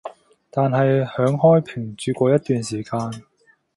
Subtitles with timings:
[0.49, 3.11] 但係響開平住過一段時間